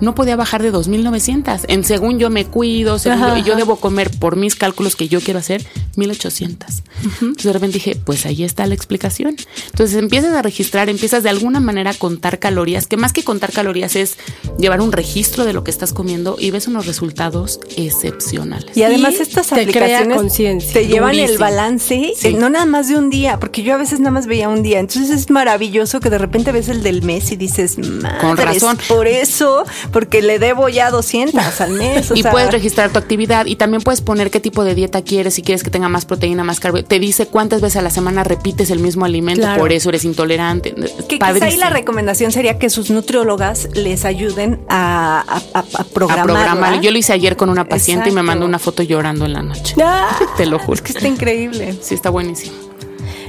No 0.00 0.14
podía 0.14 0.36
bajar 0.36 0.62
de 0.62 0.70
2900. 0.70 1.62
En 1.68 1.84
según 1.84 2.18
yo 2.18 2.30
me 2.30 2.44
cuido, 2.44 2.98
según 2.98 3.20
yo, 3.20 3.36
y 3.36 3.42
yo 3.42 3.52
ajá. 3.52 3.60
debo 3.62 3.76
comer 3.76 4.10
por 4.18 4.36
mis 4.36 4.54
cálculos 4.54 4.96
que 4.96 5.08
yo 5.08 5.20
quiero 5.20 5.38
hacer 5.38 5.64
1800. 5.96 6.82
Entonces 7.20 7.44
de 7.44 7.52
repente 7.52 7.74
dije, 7.74 7.96
pues 8.04 8.26
ahí 8.26 8.44
está 8.44 8.66
la 8.66 8.74
explicación. 8.74 9.36
Entonces 9.70 9.96
empiezas 9.96 10.32
a 10.34 10.42
registrar, 10.42 10.88
empiezas 10.88 11.22
de 11.22 11.30
alguna 11.30 11.60
manera 11.60 11.90
a 11.90 11.94
contar 11.94 12.38
calorías, 12.38 12.86
que 12.86 12.96
más 12.96 13.12
que 13.12 13.22
contar 13.22 13.52
calorías 13.52 13.96
es 13.96 14.16
llevar 14.58 14.80
un 14.80 14.92
registro 14.92 15.44
de 15.44 15.52
lo 15.52 15.64
que 15.64 15.70
estás 15.70 15.92
comiendo 15.92 16.36
y 16.38 16.50
ves 16.50 16.66
unos 16.68 16.86
resultados 16.86 17.60
excepcionales. 17.76 18.76
Y 18.76 18.82
además 18.82 19.14
Y 19.18 19.22
estas 19.22 19.48
te 19.48 19.54
aplicaciones 19.60 20.16
conciencia. 20.16 20.72
te 20.72 20.86
llevan 20.86 21.14
el 21.16 21.38
balance, 21.38 22.12
Sí. 22.16 22.28
eh, 22.28 22.32
no 22.32 22.50
nada 22.50 22.66
más 22.66 22.88
de 22.88 22.96
un 22.96 23.10
día, 23.10 23.38
porque 23.40 23.62
yo 23.62 23.74
a 23.74 23.76
veces 23.76 24.00
nada 24.00 24.10
más 24.10 24.26
veía 24.26 24.48
un 24.48 24.62
día. 24.62 24.78
Entonces 24.80 25.10
es 25.10 25.30
maravilloso 25.30 26.00
que 26.00 26.10
de 26.10 26.18
repente 26.18 26.52
ves 26.52 26.68
el 26.68 26.82
del 26.82 27.02
mes 27.02 27.32
y 27.32 27.36
dices, 27.36 27.76
Con 27.76 28.02
"Madres, 28.02 28.62
razón. 28.62 28.78
Por 28.88 29.06
eso, 29.06 29.64
porque 29.92 30.22
le 30.22 30.38
debo 30.38 30.68
ya 30.68 30.90
200 30.90 31.60
al 31.60 31.72
mes. 31.72 32.10
o 32.10 32.14
y 32.16 32.22
sea, 32.22 32.30
puedes 32.30 32.50
registrar 32.50 32.90
tu 32.92 32.98
actividad 32.98 33.46
y 33.46 33.56
también 33.56 33.82
puedes 33.82 34.00
poner 34.00 34.30
qué 34.30 34.40
tipo 34.40 34.64
de 34.64 34.74
dieta 34.74 35.02
quieres, 35.02 35.34
si 35.34 35.42
quieres 35.42 35.62
que 35.62 35.70
tenga 35.70 35.85
más 35.88 36.04
proteína, 36.04 36.44
más 36.44 36.60
carbo. 36.60 36.82
Te 36.84 36.98
dice 36.98 37.26
cuántas 37.26 37.60
veces 37.60 37.76
a 37.76 37.82
la 37.82 37.90
semana 37.90 38.24
repites 38.24 38.70
el 38.70 38.78
mismo 38.80 39.04
alimento, 39.04 39.42
Claro. 39.42 39.60
por 39.60 39.72
eso 39.72 39.88
eres 39.88 40.04
intolerante. 40.04 40.74
Que 41.08 41.18
quizá 41.18 41.44
ahí 41.46 41.56
la 41.56 41.70
recomendación 41.70 42.32
sería 42.32 42.58
que 42.58 42.70
sus 42.70 42.90
nutriólogas 42.90 43.68
les 43.74 44.04
ayuden 44.04 44.60
a, 44.68 45.20
a, 45.20 45.58
a- 45.58 45.58
a 45.58 45.80
a 45.80 45.84
programar. 45.84 46.24
programar. 46.26 46.80
Yo 46.80 46.90
lo 46.90 46.98
hice 46.98 47.12
ayer 47.12 47.36
con 47.36 47.48
una 47.50 47.64
paciente 47.68 48.10
y 48.10 48.12
me 48.12 48.22
mandó 48.22 48.46
una 48.46 48.58
foto 48.58 48.82
llorando 48.82 49.24
en 49.26 49.32
la 49.32 49.42
noche. 49.42 49.74
Ah. 49.82 50.18
Te 50.36 50.46
lo 50.46 50.58
juro. 50.58 50.74
Es 50.74 50.82
que 50.82 50.92
está 50.92 51.08
increíble. 51.08 51.74
Sí, 51.80 51.94
está 51.94 52.10
buenísimo. 52.10 52.54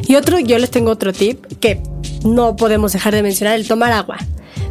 Y 0.07 0.15
otro, 0.15 0.39
yo 0.39 0.57
les 0.57 0.71
tengo 0.71 0.91
otro 0.91 1.11
tip 1.13 1.43
que 1.59 1.81
no 2.23 2.55
podemos 2.55 2.93
dejar 2.93 3.13
de 3.13 3.23
mencionar, 3.23 3.55
el 3.55 3.67
tomar 3.67 3.91
agua. 3.91 4.17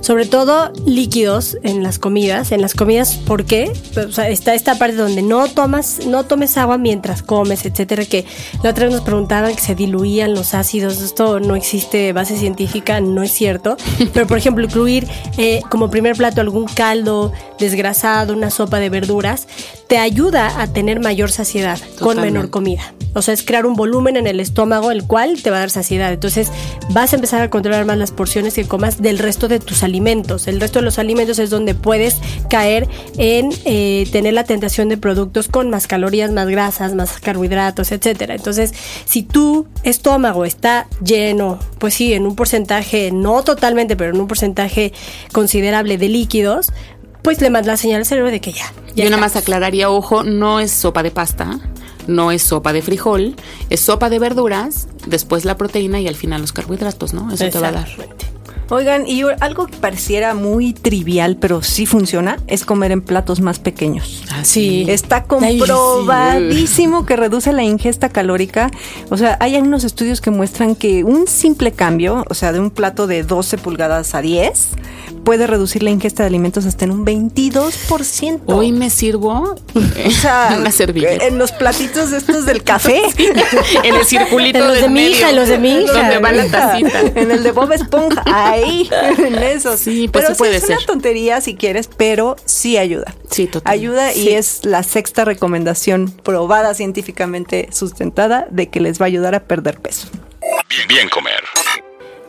Sobre 0.01 0.27
todo 0.27 0.73
líquidos 0.85 1.59
en 1.63 1.83
las 1.83 1.99
comidas. 1.99 2.53
En 2.53 2.61
las 2.61 2.75
comidas, 2.75 3.17
¿por 3.17 3.45
qué? 3.45 3.73
O 3.97 4.13
sea, 4.13 4.29
está 4.29 4.55
esta 4.55 4.79
parte 4.79 4.97
donde 4.97 5.23
no 5.23 5.49
tomas, 5.49 6.07
no 6.07 6.25
tomes 6.25 6.57
agua 6.57 6.79
mientras 6.79 7.23
comes, 7.23 7.65
etcétera, 7.67 8.05
que 8.05 8.25
la 8.63 8.71
otra 8.71 8.87
vez 8.87 8.95
nos 8.95 9.05
preguntaban 9.05 9.55
que 9.55 9.61
se 9.61 9.75
diluían 9.75 10.35
los 10.35 10.55
ácidos. 10.55 11.01
Esto 11.01 11.41
no 11.41 11.57
existe 11.57 12.13
base 12.13 12.37
científica, 12.37 13.01
no 13.01 13.23
es 13.23 13.33
cierto. 13.33 13.77
Pero, 14.13 14.27
por 14.27 14.39
ejemplo, 14.39 14.65
incluir 14.65 15.07
eh, 15.39 15.61
como 15.71 15.91
primer 15.91 16.17
plato 16.17 16.41
algún 16.41 16.67
caldo 16.67 17.33
desgrasado, 17.59 18.33
una 18.33 18.51
sopa 18.51 18.79
de 18.79 18.91
verduras, 18.91 19.49
te 19.89 19.99
ayuda 19.99 20.61
a 20.61 20.67
tener 20.67 21.01
mayor 21.01 21.31
saciedad 21.31 21.79
con 22.01 22.21
menor 22.21 22.51
comida. 22.51 22.93
O 23.17 23.23
sea, 23.23 23.33
es 23.33 23.43
crear 23.43 23.65
un 23.65 23.75
volumen 23.75 24.17
en 24.17 24.27
el 24.27 24.41
estómago, 24.41 24.91
el 24.91 25.05
cual 25.05 25.43
te 25.43 25.51
va 25.51 25.57
a 25.57 25.61
dar 25.61 25.71
saciedad. 25.71 26.13
Entonces, 26.13 26.53
vas 26.91 27.13
a 27.13 27.17
empezar 27.17 27.41
a 27.41 27.49
controlar 27.49 27.87
más 27.87 27.97
las 27.97 28.11
porciones 28.11 28.55
que 28.55 28.67
comas 28.67 29.01
del 29.01 29.19
resto 29.19 29.49
de 29.49 29.59
tus 29.59 29.83
alimentos. 29.83 30.47
El 30.49 30.61
resto 30.61 30.81
de 30.81 30.85
los 30.85 30.99
alimentos 30.99 31.39
es 31.39 31.49
donde 31.49 31.75
puedes 31.75 32.19
caer 32.51 32.87
en 33.17 33.51
eh, 33.65 34.07
tener 34.13 34.35
la 34.35 34.45
tentación 34.45 34.91
de 34.91 34.99
productos 34.99 35.49
con 35.49 35.71
más 35.71 35.87
calorías, 35.87 36.31
más 36.31 36.47
grasas, 36.49 36.95
más 36.95 37.19
carbohidratos, 37.19 37.91
etcétera. 37.91 38.35
Entonces, 38.35 38.75
si 39.07 39.23
tu 39.23 39.67
estómago 39.83 40.45
está 40.45 40.87
lleno, 41.03 41.59
pues 41.79 41.95
sí, 41.95 42.13
en 42.13 42.27
un 42.27 42.37
porcentaje, 42.37 43.13
no 43.13 43.43
totalmente, 43.45 43.97
pero 43.97 44.11
en 44.15 44.21
un 44.21 44.29
porcentaje 44.29 44.93
considerable 45.33 45.97
de 45.97 46.11
líquidos, 46.11 46.71
pues 47.23 47.41
le 47.41 47.51
mandas 47.51 47.67
la 47.67 47.77
señal 47.77 48.01
al 48.01 48.07
cerebro 48.07 48.31
de 48.31 48.41
que 48.41 48.53
ya. 48.53 48.73
ya 48.95 49.05
Yo 49.05 49.11
nada 49.11 49.21
más 49.21 49.35
aclararía, 49.37 49.91
ojo, 49.91 50.23
no 50.23 50.61
es 50.61 50.71
sopa 50.71 51.03
de 51.03 51.11
pasta, 51.11 51.59
no 52.07 52.33
es 52.33 52.43
sopa 52.43 52.73
de 52.73 52.83
frijol, 52.83 53.37
es 53.71 53.81
sopa 53.81 54.11
de 54.11 54.19
verduras, 54.19 54.89
después 55.07 55.45
la 55.45 55.57
proteína 55.57 56.01
y 56.01 56.09
al 56.09 56.17
final 56.17 56.41
los 56.41 56.53
carbohidratos, 56.53 57.15
¿no? 57.15 57.33
Eso 57.33 57.49
te 57.49 57.59
va 57.59 57.69
a 57.69 57.73
dar. 57.73 57.89
Oigan, 58.69 59.07
y 59.07 59.23
algo 59.39 59.67
que 59.69 59.77
pareciera 59.77 60.35
muy 60.35 60.73
trivial, 60.73 61.37
pero 61.37 61.63
sí 61.63 61.87
funciona, 61.87 62.39
es 62.49 62.65
comer 62.65 62.91
en 62.91 63.01
platos 63.01 63.41
más 63.41 63.61
pequeños. 63.61 64.25
Ah, 64.29 64.43
sí. 64.43 64.85
Está 64.89 65.23
comprobadísimo 65.23 67.07
que 67.07 67.15
reduce 67.15 67.53
la 67.53 67.63
ingesta 67.63 68.09
calórica. 68.09 68.73
O 69.09 69.17
sea, 69.17 69.37
hay 69.39 69.55
unos 69.57 69.85
estudios 69.85 70.21
que 70.21 70.33
muestran 70.33 70.75
que 70.75 71.05
un 71.05 71.29
simple 71.29 71.71
cambio, 71.71 72.25
o 72.29 72.35
sea, 72.35 72.51
de 72.51 72.59
un 72.59 72.71
plato 72.71 73.07
de 73.07 73.23
12 73.23 73.57
pulgadas 73.59 74.17
a 74.17 74.21
10, 74.21 74.71
puede 75.27 75.49
reducir 75.49 75.83
la 75.83 75.91
ingesta 75.91 76.23
de 76.23 76.29
alimentos 76.29 76.67
hasta 76.67 76.85
en 76.85 76.93
un 76.93 77.05
22%. 77.05 78.43
Hoy 78.47 78.71
me 78.71 78.91
sirvo 78.91 79.57
o 79.75 80.11
sea, 80.13 80.55
una 80.61 80.71
servilleta. 80.71 81.27
En 81.27 81.37
los 81.37 81.51
platitos 81.51 82.13
estos 82.13 82.47
del 82.47 82.63
café. 82.63 83.03
en 83.83 83.95
el 83.97 84.05
circulito 84.07 84.59
en 84.61 84.69
los 84.69 84.81
de 84.81 84.89
mi 84.89 85.07
hija, 85.09 85.31
en 85.31 85.37
los 85.37 85.49
de 85.49 85.59
mi 85.59 85.83
hija. 85.83 85.93
Donde 85.93 86.19
va 86.21 86.31
la 86.31 86.47
tacita. 86.47 87.01
En 87.17 87.33
el 87.33 87.43
de 87.43 87.51
Bob 87.51 87.73
Esponja 87.73 88.23
ahí, 88.25 88.89
en 89.19 89.35
eso. 89.35 89.77
Sí, 89.77 90.07
pues 90.07 90.27
pero 90.27 90.35
sí 90.37 90.39
puede 90.39 90.57
es 90.59 90.63
ser. 90.63 90.77
una 90.77 90.87
tontería 90.87 91.41
si 91.41 91.57
quieres, 91.57 91.91
pero 91.95 92.37
sí 92.45 92.79
ayuda. 92.79 93.13
Sí, 93.29 93.49
total. 93.49 93.73
Ayuda 93.73 94.15
y 94.15 94.29
es 94.29 94.65
la 94.65 94.85
sexta 94.85 95.25
recomendación 95.25 96.09
probada 96.09 96.73
científicamente 96.75 97.69
sustentada 97.73 98.47
de 98.53 98.69
que 98.69 98.79
les 98.79 99.01
va 99.01 99.07
a 99.07 99.09
ayudar 99.09 99.35
a 99.35 99.43
perder 99.43 99.81
peso. 99.81 100.07
Bien, 100.69 100.87
bien 100.87 101.09
comer. 101.09 101.43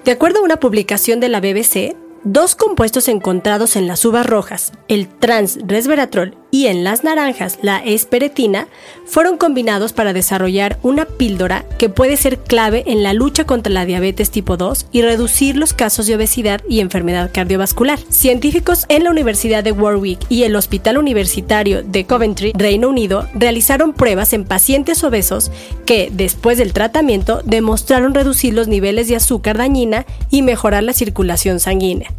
De 0.04 0.14
acuerdo 0.14 0.40
a 0.40 0.42
una 0.42 0.60
publicación 0.60 1.20
de 1.20 1.30
la 1.30 1.42
BBC, 1.42 1.96
Dos 2.30 2.56
compuestos 2.56 3.08
encontrados 3.08 3.78
en 3.78 3.88
las 3.88 4.04
uvas 4.04 4.26
rojas, 4.26 4.74
el 4.90 5.08
transresveratrol 5.08 6.38
y 6.52 6.68
en 6.68 6.84
las 6.84 7.04
naranjas, 7.04 7.60
la 7.62 7.78
esperetina, 7.78 8.68
fueron 9.06 9.38
combinados 9.38 9.94
para 9.94 10.14
desarrollar 10.14 10.80
una 10.82 11.06
píldora 11.06 11.66
que 11.78 11.90
puede 11.90 12.18
ser 12.18 12.40
clave 12.40 12.84
en 12.88 13.04
la 13.04 13.14
lucha 13.14 13.46
contra 13.46 13.72
la 13.72 13.86
diabetes 13.86 14.32
tipo 14.32 14.58
2 14.58 14.88
y 14.92 15.02
reducir 15.02 15.58
los 15.58 15.74
casos 15.74 16.08
de 16.08 16.16
obesidad 16.16 16.62
y 16.70 16.80
enfermedad 16.80 17.32
cardiovascular. 17.34 18.00
Científicos 18.10 18.86
en 18.90 19.04
la 19.04 19.12
Universidad 19.12 19.64
de 19.64 19.72
Warwick 19.72 20.20
y 20.30 20.44
el 20.44 20.56
Hospital 20.56 20.98
Universitario 20.98 21.84
de 21.84 22.06
Coventry, 22.06 22.54
Reino 22.56 22.90
Unido, 22.90 23.28
realizaron 23.34 23.94
pruebas 23.94 24.34
en 24.34 24.46
pacientes 24.46 25.04
obesos 25.04 25.52
que, 25.86 26.10
después 26.12 26.58
del 26.58 26.74
tratamiento, 26.74 27.42
demostraron 27.44 28.14
reducir 28.14 28.54
los 28.54 28.68
niveles 28.68 29.08
de 29.08 29.16
azúcar 29.16 29.58
dañina 29.58 30.06
y 30.30 30.42
mejorar 30.42 30.84
la 30.84 30.94
circulación 30.94 31.60
sanguínea. 31.60 32.12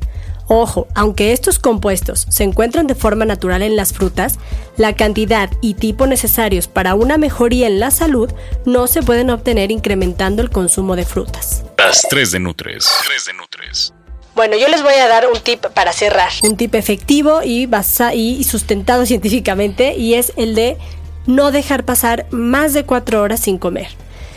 Ojo, 0.49 0.87
aunque 0.95 1.33
estos 1.33 1.59
compuestos 1.59 2.27
se 2.31 2.43
encuentran 2.43 2.87
de 2.87 2.95
forma 2.95 3.27
natural 3.27 3.63
en 3.63 3.77
las 3.77 3.93
frutas, 3.93 4.39
la 4.79 4.97
cantidad 4.97 5.51
y 5.61 5.75
tipo 5.75 6.07
necesarios 6.07 6.69
para 6.69 6.95
una 6.95 7.19
mejoría 7.19 7.67
en 7.67 7.79
la 7.79 7.91
salud 7.91 8.33
no 8.65 8.87
se 8.87 9.03
pueden 9.03 9.29
obtener 9.29 9.71
incrementando 9.71 10.41
el 10.41 10.49
consumo 10.49 10.97
de 10.97 11.05
frutas. 11.05 11.65
Las 11.77 12.03
3 12.09 12.33
de 12.33 12.41
Nutres. 12.41 12.89
3 13.07 13.25
de 13.27 13.33
Nutres. 13.35 13.93
Bueno, 14.35 14.57
yo 14.57 14.69
les 14.69 14.83
voy 14.83 14.95
a 14.95 15.09
dar 15.09 15.27
un 15.27 15.39
tip 15.41 15.67
para 15.67 15.93
cerrar. 15.93 16.31
Un 16.43 16.57
tip 16.57 16.75
efectivo 16.75 17.43
y, 17.43 17.67
basa 17.67 18.15
y 18.15 18.43
sustentado 18.45 19.05
científicamente 19.07 19.97
y 19.97 20.15
es 20.15 20.33
el 20.37 20.55
de 20.55 20.79
no 21.27 21.51
dejar 21.51 21.85
pasar 21.85 22.27
más 22.31 22.73
de 22.73 22.85
cuatro 22.85 23.21
horas 23.21 23.41
sin 23.41 23.59
comer. 23.59 23.89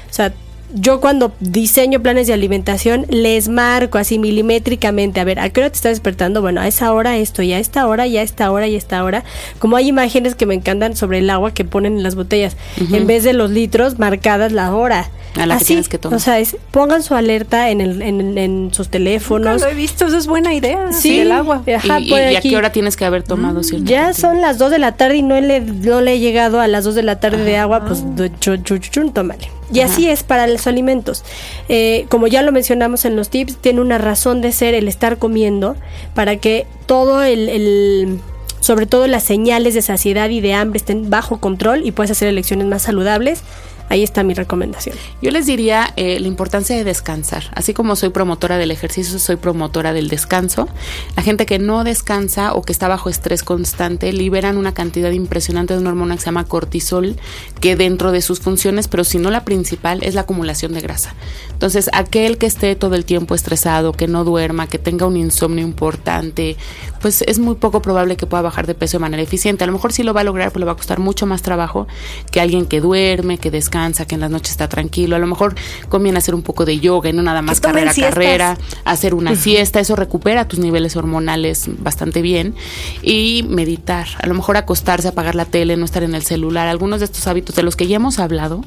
O 0.10 0.13
sea, 0.13 0.34
yo 0.74 1.00
cuando 1.01 1.32
diseño 1.40 2.01
planes 2.01 2.28
de 2.28 2.34
alimentación 2.34 3.06
les 3.10 3.48
marco 3.50 3.98
así 3.98 4.20
milimétricamente, 4.20 5.20
a 5.20 5.24
ver, 5.24 5.40
¿a 5.40 5.50
qué 5.50 5.62
hora 5.62 5.70
te 5.70 5.75
estás 5.75 5.92
despertando? 5.94 6.42
Bueno, 6.42 6.62
a 6.62 6.68
esa 6.68 6.92
hora 6.94 7.18
esto, 7.18 7.42
y 7.42 7.54
a 7.54 7.60
esta 7.60 7.88
hora, 7.88 8.08
y 8.08 8.18
a 8.18 8.22
esta 8.22 8.51
hora, 8.51 8.68
y 8.68 8.75
a 8.75 8.78
esta 8.78 9.04
hora. 9.04 9.24
Como 9.60 9.75
hay 9.78 9.88
imágenes 9.88 10.36
que 10.36 10.46
me 10.46 10.54
encantan 10.56 10.96
sobre 10.96 11.20
el 11.20 11.30
agua 11.30 11.54
que 11.54 11.66
ponen 11.66 11.98
en 11.98 12.04
las 12.04 12.16
botellas, 12.16 12.58
en 12.78 13.08
vez 13.08 13.24
de 13.24 13.34
los 13.34 13.51
litros, 13.51 14.00
marcadas 14.00 14.51
la 14.51 14.74
hora. 14.74 15.10
A 15.40 15.46
la 15.46 15.56
que 15.56 15.62
Así, 15.62 15.66
tienes 15.68 15.88
que 15.88 15.98
tomar. 15.98 16.18
O 16.18 16.20
sea, 16.20 16.40
es, 16.40 16.58
pongan 16.72 17.01
su 17.04 17.16
alerta 17.16 17.70
en, 17.70 17.80
el, 17.80 18.01
en, 18.01 18.38
en 18.38 18.70
sus 18.74 18.88
Nunca 18.88 18.92
teléfonos. 18.92 19.62
lo 19.62 19.68
he 19.70 19.74
visto, 19.75 20.06
eso 20.08 20.18
es 20.18 20.28
buena 20.28 20.54
idea. 20.54 20.92
Sí, 20.92 21.20
el 21.22 21.32
agua. 21.32 21.63
Ajá, 21.74 22.00
¿Y, 22.01 22.10
y 22.10 22.36
a 22.36 22.38
aquí. 22.40 22.50
qué 22.50 22.58
hora 22.58 22.74
tienes 22.74 22.98
que 22.98 23.06
haber 23.06 23.24
tomado 23.24 23.63
cierto 23.63 23.86
Ya 23.86 24.04
cantidad? 24.08 24.30
son 24.30 24.42
las 24.42 24.58
2 24.58 24.72
de 24.72 24.80
la 24.80 24.92
tarde 24.98 25.16
y 25.18 25.22
no 25.22 25.40
le, 25.40 25.62
no 25.62 26.01
le 26.01 26.13
he 26.16 26.20
llegado 26.20 26.60
a 26.60 26.68
las 26.68 26.84
2 26.84 26.96
de 26.96 27.04
la 27.04 27.22
tarde 27.22 27.46
de 27.46 27.56
agua, 27.56 27.86
pues 27.86 28.04
du- 28.18 28.25
chu- 28.42 28.58
chu- 28.62 28.78
chu- 28.80 28.90
chun, 28.92 29.13
tómale. 29.13 29.48
Y 29.72 29.80
así 29.82 30.10
es 30.10 30.24
para 30.24 30.48
los 30.48 30.68
alimentos. 30.68 31.24
Eh, 31.70 32.06
como 32.10 32.28
ya 32.28 32.42
lo 32.42 32.51
mencionamos 32.51 33.06
en 33.06 33.16
los 33.16 33.30
tips, 33.30 33.58
tiene 33.58 33.82
una 33.82 33.98
razón 33.98 34.42
de 34.42 34.51
ser 34.51 34.74
el 34.74 34.88
estar 34.88 35.18
comiendo 35.18 35.75
para 36.13 36.36
que 36.38 36.66
todo 36.86 37.24
el, 37.24 37.50
el- 37.50 38.20
sobre 38.60 38.86
todo 38.86 39.08
las 39.08 39.24
señales 39.24 39.74
de 39.74 39.82
saciedad 39.82 40.30
y 40.30 40.40
de 40.42 40.54
hambre 40.54 40.78
estén 40.78 41.10
bajo 41.10 41.40
control 41.40 41.82
y 41.86 41.92
puedes 41.92 42.12
hacer 42.12 42.28
elecciones 42.28 42.68
más 42.68 42.84
saludables. 42.84 43.42
Ahí 43.91 44.03
está 44.03 44.24
mi 44.24 44.33
recomendación. 44.33 44.95
Yo 45.21 45.31
les 45.31 45.48
diría 45.48 45.91
eh, 45.98 46.17
la 46.21 46.29
importancia 46.29 46.77
de 46.77 46.86
descansar. 46.86 47.43
Así 47.53 47.74
como 47.74 47.98
soy 47.98 48.07
promotora 48.07 48.57
del 48.57 48.71
ejercicio, 48.71 49.19
soy 49.19 49.36
promotora 49.36 49.91
del 49.91 50.07
descanso. 50.07 50.69
La 51.17 51.24
gente 51.24 51.45
que 51.45 51.60
no 51.60 51.83
descansa 51.83 52.53
o 52.53 52.62
que 52.62 52.71
está 52.71 52.88
bajo 52.88 53.10
estrés 53.10 53.43
constante 53.43 54.13
liberan 54.13 54.55
una 54.55 54.74
cantidad 54.74 55.12
impresionante 55.12 55.74
de 55.74 55.81
una 55.81 55.89
hormona 55.89 56.15
que 56.15 56.21
se 56.21 56.27
llama 56.27 56.45
cortisol, 56.45 57.17
que 57.60 57.75
dentro 57.75 58.13
de 58.13 58.21
sus 58.21 58.39
funciones, 58.39 58.88
pero 58.88 59.03
si 59.03 59.17
no 59.17 59.29
la 59.29 59.43
principal, 59.43 60.01
es 60.03 60.15
la 60.15 60.21
acumulación 60.21 60.71
de 60.71 60.79
grasa. 60.79 61.13
Entonces, 61.51 61.89
aquel 61.91 62.38
que 62.38 62.45
esté 62.45 62.77
todo 62.77 62.95
el 62.95 63.03
tiempo 63.03 63.36
estresado, 63.36 63.91
que 63.91 64.07
no 64.07 64.24
duerma, 64.24 64.67
que 64.67 64.79
tenga 64.79 65.05
un 65.05 65.17
insomnio 65.17 65.65
importante, 65.65 66.55
pues 67.01 67.24
es 67.24 67.39
muy 67.39 67.55
poco 67.55 67.81
probable 67.81 68.15
que 68.15 68.25
pueda 68.25 68.41
bajar 68.41 68.67
de 68.67 68.74
peso 68.74 69.00
de 69.00 69.01
manera 69.01 69.21
eficiente. 69.21 69.65
A 69.65 69.67
lo 69.67 69.74
mejor 69.74 69.91
sí 69.91 70.03
lo 70.03 70.13
va 70.13 70.21
a 70.21 70.24
lograr, 70.24 70.51
pero 70.51 70.62
le 70.62 70.65
va 70.67 70.71
a 70.71 70.77
costar 70.77 71.00
mucho 71.00 71.25
más 71.25 71.41
trabajo 71.41 71.88
que 72.31 72.39
alguien 72.39 72.65
que 72.65 72.79
duerme, 72.79 73.38
que 73.38 73.51
descansa, 73.51 73.81
que 74.08 74.16
en 74.16 74.22
las 74.22 74.32
noches 74.32 74.52
está 74.52 74.70
tranquilo. 74.70 75.16
A 75.16 75.20
lo 75.20 75.28
mejor 75.28 75.56
conviene 75.90 76.18
hacer 76.20 76.36
un 76.36 76.44
poco 76.44 76.66
de 76.66 76.80
yoga 76.80 77.10
y 77.10 77.14
no 77.14 77.22
nada 77.24 77.42
más 77.42 77.60
carrera, 77.60 77.94
siestas. 77.94 78.14
carrera, 78.14 78.58
hacer 78.86 79.14
una 79.14 79.36
siesta. 79.36 79.80
Eso 79.80 79.96
recupera 79.96 80.48
tus 80.48 80.60
niveles 80.60 80.96
hormonales 80.96 81.66
bastante 81.80 82.22
bien. 82.22 82.56
Y 83.02 83.44
meditar. 83.50 84.08
A 84.22 84.28
lo 84.28 84.34
mejor 84.34 84.58
acostarse, 84.58 85.08
apagar 85.08 85.36
la 85.36 85.46
tele, 85.46 85.78
no 85.78 85.86
estar 85.86 86.04
en 86.04 86.16
el 86.16 86.24
celular. 86.24 86.68
Algunos 86.68 87.00
de 87.00 87.06
estos 87.06 87.28
hábitos 87.28 87.56
de 87.56 87.64
los 87.64 87.76
que 87.76 87.88
ya 87.88 87.96
hemos 87.96 88.20
hablado 88.20 88.64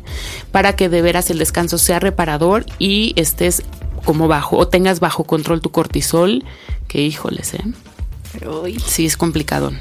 para 0.50 0.74
que 0.74 0.88
de 0.88 1.02
veras 1.02 1.30
el 1.30 1.38
descanso 1.38 1.78
sea 1.78 2.00
reparador 2.00 2.66
y 2.78 3.12
estés 3.16 3.62
como 4.04 4.28
bajo 4.28 4.56
o 4.56 4.68
tengas 4.68 5.00
bajo 5.00 5.24
control 5.24 5.60
tu 5.60 5.70
cortisol, 5.70 6.44
que 6.88 7.02
híjoles, 7.02 7.54
¿eh? 7.54 7.64
Uy. 8.46 8.78
Sí, 8.84 9.06
es 9.06 9.16
complicado. 9.16 9.72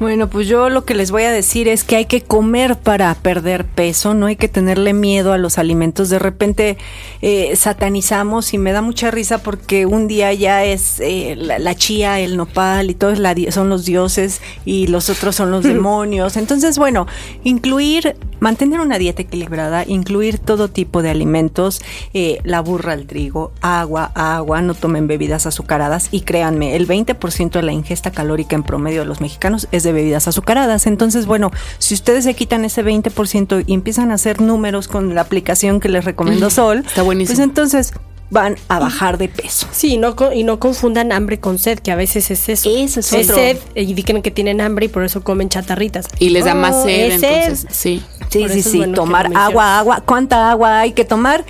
Bueno, 0.00 0.30
pues 0.30 0.48
yo 0.48 0.70
lo 0.70 0.86
que 0.86 0.94
les 0.94 1.10
voy 1.10 1.24
a 1.24 1.30
decir 1.30 1.68
es 1.68 1.84
que 1.84 1.94
hay 1.96 2.06
que 2.06 2.22
comer 2.22 2.78
para 2.78 3.14
perder 3.14 3.66
peso, 3.66 4.14
no 4.14 4.24
hay 4.26 4.36
que 4.36 4.48
tenerle 4.48 4.94
miedo 4.94 5.34
a 5.34 5.36
los 5.38 5.58
alimentos. 5.58 6.08
De 6.08 6.18
repente 6.18 6.78
eh, 7.20 7.54
satanizamos 7.54 8.54
y 8.54 8.58
me 8.58 8.72
da 8.72 8.80
mucha 8.80 9.10
risa 9.10 9.42
porque 9.42 9.84
un 9.84 10.08
día 10.08 10.32
ya 10.32 10.64
es 10.64 11.00
eh, 11.00 11.34
la, 11.36 11.58
la 11.58 11.74
chía, 11.74 12.18
el 12.18 12.38
nopal 12.38 12.88
y 12.90 12.94
todo 12.94 13.10
es 13.10 13.18
la 13.18 13.34
di- 13.34 13.52
son 13.52 13.68
los 13.68 13.84
dioses 13.84 14.40
y 14.64 14.86
los 14.86 15.10
otros 15.10 15.36
son 15.36 15.50
los 15.50 15.64
demonios. 15.64 16.38
Entonces, 16.38 16.78
bueno, 16.78 17.06
incluir, 17.44 18.16
mantener 18.40 18.80
una 18.80 18.98
dieta 18.98 19.22
equilibrada, 19.22 19.84
incluir 19.86 20.38
todo 20.38 20.68
tipo 20.68 21.02
de 21.02 21.10
alimentos, 21.10 21.82
eh, 22.14 22.40
la 22.44 22.60
burra 22.60 22.92
al 22.94 23.06
trigo, 23.06 23.52
agua, 23.60 24.10
agua, 24.14 24.62
no 24.62 24.74
tomen 24.74 25.06
bebidas 25.06 25.46
azucaradas 25.46 26.08
y 26.10 26.22
créanme, 26.22 26.76
el 26.76 26.88
20% 26.88 27.50
de 27.52 27.62
la 27.62 27.72
ingesta 27.72 28.10
calórica 28.10 28.56
en 28.56 28.62
promedio 28.62 29.00
de 29.00 29.06
los 29.06 29.20
mexicanos 29.20 29.68
es 29.72 29.82
de 29.82 29.92
bebidas 29.92 30.28
azucaradas. 30.28 30.86
Entonces, 30.86 31.26
bueno, 31.26 31.50
si 31.78 31.94
ustedes 31.94 32.24
se 32.24 32.34
quitan 32.34 32.64
ese 32.64 32.84
20% 32.84 33.64
y 33.66 33.74
empiezan 33.74 34.10
a 34.10 34.14
hacer 34.14 34.40
números 34.40 34.88
con 34.88 35.14
la 35.14 35.20
aplicación 35.20 35.80
que 35.80 35.88
les 35.88 36.04
recomendó 36.04 36.50
Sol, 36.50 36.84
Está 36.86 37.02
buenísimo. 37.02 37.36
pues 37.36 37.46
entonces 37.46 37.92
van 38.30 38.56
a 38.68 38.78
bajar 38.78 39.18
de 39.18 39.28
peso. 39.28 39.66
Sí, 39.72 39.98
no, 39.98 40.14
y 40.32 40.44
no 40.44 40.60
confundan 40.60 41.12
hambre 41.12 41.40
con 41.40 41.58
sed, 41.58 41.80
que 41.80 41.90
a 41.90 41.96
veces 41.96 42.30
es 42.30 42.48
eso. 42.48 42.70
Eso 42.70 43.00
es, 43.00 43.12
es 43.12 43.26
sed 43.26 43.58
y 43.74 43.92
dicen 43.92 44.22
que 44.22 44.30
tienen 44.30 44.60
hambre 44.60 44.86
y 44.86 44.88
por 44.88 45.04
eso 45.04 45.22
comen 45.22 45.48
chatarritas. 45.48 46.06
Y 46.18 46.30
les 46.30 46.44
da 46.44 46.54
más 46.54 46.84
sed, 46.84 47.12
entonces, 47.12 47.66
sí. 47.70 48.02
Sí, 48.30 48.48
sí, 48.48 48.62
sí, 48.62 48.92
tomar 48.92 49.30
agua, 49.34 49.78
agua. 49.78 50.02
¿Cuánta 50.04 50.50
agua 50.50 50.80
hay 50.80 50.92
que 50.92 51.04
tomar? 51.04 51.44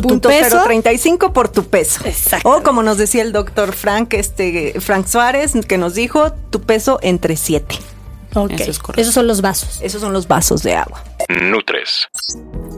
punto 0.00 0.28
035 0.28 1.32
por 1.32 1.48
tu 1.48 1.64
peso. 1.64 2.04
Exacto. 2.04 2.48
O 2.48 2.62
como 2.62 2.82
nos 2.82 2.98
decía 2.98 3.22
el 3.22 3.32
doctor 3.32 3.72
Frank, 3.72 4.14
este, 4.14 4.80
Frank 4.80 5.06
Suárez, 5.06 5.54
que 5.66 5.78
nos 5.78 5.94
dijo, 5.94 6.32
tu 6.50 6.60
peso 6.62 6.98
entre 7.02 7.36
7. 7.36 7.76
Ok. 8.34 8.52
Esos 8.96 9.14
son 9.14 9.26
los 9.26 9.40
vasos. 9.40 9.80
Esos 9.82 10.00
son 10.00 10.12
los 10.12 10.28
vasos 10.28 10.62
de 10.62 10.76
agua. 10.76 11.02
Nutres. 11.28 12.08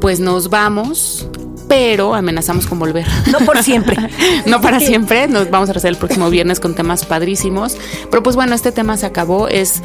Pues 0.01 0.21
nos 0.21 0.51
vamos 0.51 1.27
pero 1.71 2.15
amenazamos 2.17 2.67
con 2.67 2.81
volver. 2.81 3.07
No 3.31 3.39
por 3.47 3.63
siempre. 3.63 3.97
no 4.45 4.61
para 4.61 4.81
siempre. 4.81 5.29
Nos 5.29 5.51
vamos 5.51 5.69
a 5.69 5.73
hacer 5.73 5.91
el 5.91 5.97
próximo 5.97 6.29
viernes 6.29 6.59
con 6.59 6.75
temas 6.75 7.05
padrísimos. 7.05 7.77
Pero 8.11 8.25
pues 8.25 8.35
bueno, 8.35 8.57
este 8.57 8.73
tema 8.73 8.97
se 8.97 9.07
acabó. 9.07 9.47
Es 9.47 9.81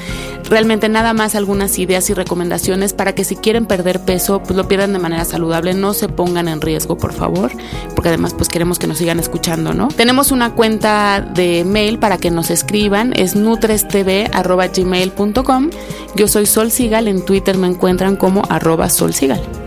realmente 0.49 0.89
nada 0.89 1.13
más 1.13 1.35
algunas 1.35 1.77
ideas 1.77 2.09
y 2.09 2.15
recomendaciones 2.15 2.93
para 2.93 3.13
que 3.13 3.23
si 3.23 3.35
quieren 3.35 3.67
perder 3.67 3.99
peso, 3.99 4.41
pues 4.41 4.57
lo 4.57 4.67
pierdan 4.67 4.93
de 4.93 4.99
manera 4.99 5.25
saludable. 5.25 5.75
No 5.75 5.93
se 5.93 6.09
pongan 6.09 6.47
en 6.47 6.59
riesgo, 6.59 6.97
por 6.97 7.13
favor. 7.13 7.51
Porque 7.93 8.09
además 8.09 8.33
pues 8.33 8.49
queremos 8.49 8.79
que 8.79 8.87
nos 8.87 8.97
sigan 8.97 9.19
escuchando, 9.19 9.75
¿no? 9.75 9.89
Tenemos 9.89 10.31
una 10.31 10.55
cuenta 10.55 11.21
de 11.21 11.63
mail 11.65 11.99
para 11.99 12.17
que 12.17 12.31
nos 12.31 12.49
escriban. 12.49 13.13
Es 13.15 13.35
nutrestv.gmail.com. 13.35 15.69
Yo 16.15 16.27
soy 16.27 16.47
Sol 16.47 16.71
Sigal. 16.71 17.07
En 17.07 17.23
Twitter 17.23 17.59
me 17.59 17.67
encuentran 17.67 18.15
como 18.15 18.41
arroba 18.49 18.89
Sol 18.89 19.13
Sigal. 19.13 19.64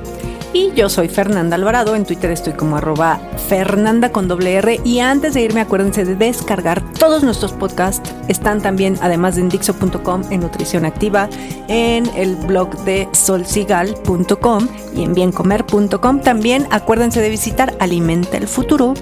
Y 0.58 0.72
yo 0.74 0.88
soy 0.88 1.06
Fernanda 1.06 1.54
Alvarado, 1.54 1.94
en 1.94 2.04
Twitter 2.04 2.32
estoy 2.32 2.54
como 2.54 2.78
arroba 2.78 3.20
Fernanda 3.48 4.10
con 4.10 4.26
doble 4.26 4.54
R. 4.54 4.80
Y 4.82 4.98
antes 4.98 5.34
de 5.34 5.42
irme, 5.42 5.60
acuérdense 5.60 6.04
de 6.04 6.16
descargar 6.16 6.82
todos 6.94 7.22
nuestros 7.22 7.52
podcasts. 7.52 8.12
Están 8.26 8.60
también, 8.60 8.98
además 9.00 9.36
de 9.36 9.42
en 9.42 9.50
Dixo.com, 9.50 10.22
en 10.32 10.40
Nutrición 10.40 10.84
Activa, 10.84 11.28
en 11.68 12.10
el 12.16 12.34
blog 12.34 12.76
de 12.78 13.08
solsigal.com 13.12 14.68
y 14.96 15.04
en 15.04 15.14
biencomer.com. 15.14 16.22
También 16.22 16.66
acuérdense 16.72 17.20
de 17.20 17.28
visitar 17.28 17.76
Alimenta 17.78 18.36
el 18.36 18.48
Futuro, 18.48 18.94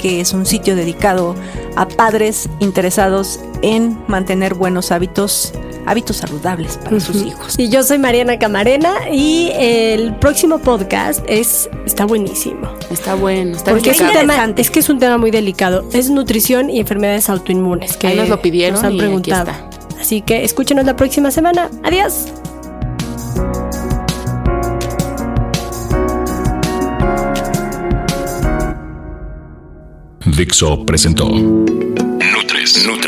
que 0.00 0.20
es 0.20 0.32
un 0.32 0.46
sitio 0.46 0.74
dedicado 0.74 1.36
a 1.76 1.86
padres 1.86 2.48
interesados 2.58 3.38
en 3.62 3.96
mantener 4.08 4.54
buenos 4.54 4.90
hábitos 4.90 5.52
hábitos 5.88 6.16
saludables 6.18 6.76
para 6.78 7.00
sus 7.00 7.22
hijos. 7.22 7.58
Y 7.58 7.68
yo 7.70 7.82
soy 7.82 7.98
Mariana 7.98 8.38
Camarena 8.38 9.10
y 9.10 9.50
el 9.54 10.14
próximo 10.16 10.58
podcast 10.58 11.24
es 11.26 11.68
está 11.86 12.04
buenísimo. 12.04 12.70
Está 12.90 13.14
bueno, 13.14 13.56
está 13.56 13.72
Porque 13.72 13.90
es, 13.90 14.00
un 14.00 14.12
tema, 14.12 14.52
es 14.56 14.70
que 14.70 14.80
es 14.80 14.88
un 14.88 14.98
tema 14.98 15.16
muy 15.18 15.30
delicado. 15.30 15.88
Es 15.92 16.10
nutrición 16.10 16.70
y 16.70 16.80
enfermedades 16.80 17.30
autoinmunes 17.30 17.96
que 17.96 18.14
nos 18.14 18.28
lo 18.28 18.40
pidieron 18.40 18.74
nos 18.74 18.84
han 18.84 18.96
preguntado. 18.96 19.52
Así 19.98 20.20
que 20.20 20.44
escúchenos 20.44 20.84
la 20.84 20.94
próxima 20.94 21.30
semana. 21.30 21.70
Adiós. 21.82 22.26
Dixo 30.36 30.84
presentó 30.86 31.28
Nutres, 31.28 32.86
Nutres 32.86 33.07